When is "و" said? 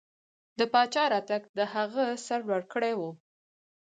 2.99-3.01